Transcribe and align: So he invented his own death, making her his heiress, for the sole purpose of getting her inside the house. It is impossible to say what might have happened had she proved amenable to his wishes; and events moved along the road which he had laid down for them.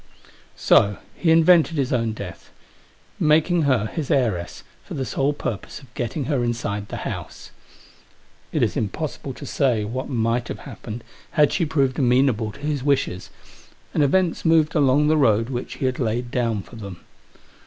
So 0.55 0.97
he 1.15 1.29
invented 1.29 1.77
his 1.77 1.93
own 1.93 2.13
death, 2.13 2.49
making 3.19 3.61
her 3.69 3.85
his 3.85 4.09
heiress, 4.09 4.63
for 4.83 4.95
the 4.95 5.05
sole 5.05 5.31
purpose 5.31 5.79
of 5.79 5.93
getting 5.93 6.23
her 6.25 6.43
inside 6.43 6.87
the 6.87 6.97
house. 7.05 7.51
It 8.51 8.63
is 8.63 8.75
impossible 8.75 9.35
to 9.35 9.45
say 9.45 9.85
what 9.85 10.09
might 10.09 10.47
have 10.47 10.57
happened 10.61 11.03
had 11.33 11.53
she 11.53 11.67
proved 11.67 11.99
amenable 11.99 12.51
to 12.53 12.59
his 12.61 12.83
wishes; 12.83 13.29
and 13.93 14.01
events 14.01 14.43
moved 14.43 14.73
along 14.73 15.07
the 15.07 15.17
road 15.17 15.49
which 15.51 15.75
he 15.75 15.85
had 15.85 15.99
laid 15.99 16.31
down 16.31 16.63
for 16.63 16.77
them. 16.77 17.01